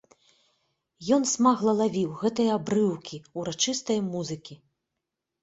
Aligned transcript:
Ён 1.17 1.27
смагла 1.31 1.71
лавіў 1.81 2.09
гэтыя 2.23 2.57
абрыўкі 2.63 3.21
ўрачыстае 3.43 3.99
музыкі. 4.11 4.61